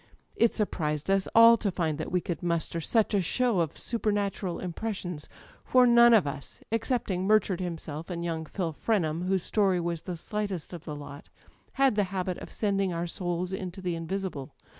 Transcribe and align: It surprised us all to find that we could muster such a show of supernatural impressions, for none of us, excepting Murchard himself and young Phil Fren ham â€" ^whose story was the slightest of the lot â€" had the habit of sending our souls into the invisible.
It 0.35 0.55
surprised 0.55 1.11
us 1.11 1.27
all 1.35 1.57
to 1.57 1.69
find 1.69 1.99
that 1.99 2.11
we 2.11 2.21
could 2.21 2.41
muster 2.41 2.81
such 2.81 3.13
a 3.13 3.21
show 3.21 3.59
of 3.59 3.77
supernatural 3.77 4.57
impressions, 4.57 5.29
for 5.63 5.85
none 5.85 6.11
of 6.11 6.25
us, 6.25 6.59
excepting 6.71 7.27
Murchard 7.27 7.59
himself 7.59 8.09
and 8.09 8.25
young 8.25 8.47
Phil 8.47 8.73
Fren 8.73 9.03
ham 9.03 9.21
â€" 9.25 9.29
^whose 9.29 9.41
story 9.41 9.79
was 9.79 10.01
the 10.01 10.17
slightest 10.17 10.73
of 10.73 10.85
the 10.85 10.95
lot 10.95 11.25
â€" 11.45 11.49
had 11.73 11.93
the 11.93 12.05
habit 12.05 12.39
of 12.39 12.49
sending 12.49 12.91
our 12.91 13.05
souls 13.05 13.53
into 13.53 13.79
the 13.79 13.93
invisible. 13.95 14.55